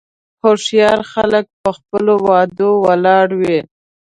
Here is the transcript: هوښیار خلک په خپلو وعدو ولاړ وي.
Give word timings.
هوښیار 0.41 0.99
خلک 1.13 1.45
په 1.61 1.69
خپلو 1.77 2.13
وعدو 2.27 2.69
ولاړ 2.87 3.27
وي. 3.41 3.59